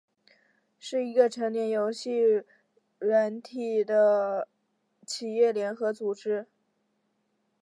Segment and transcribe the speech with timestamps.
[0.79, 2.41] 是一个成人游戏
[2.97, 4.47] 软体的
[5.05, 6.47] 企业联合组织。